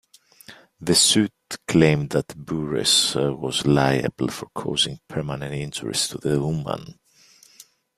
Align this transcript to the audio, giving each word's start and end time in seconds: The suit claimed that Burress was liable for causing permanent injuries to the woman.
The 0.79 0.95
suit 0.95 1.31
claimed 1.67 2.09
that 2.09 2.29
Burress 2.35 3.13
was 3.37 3.67
liable 3.67 4.29
for 4.29 4.47
causing 4.47 4.99
permanent 5.07 5.53
injuries 5.53 6.07
to 6.07 6.17
the 6.17 6.39
woman. 6.41 6.97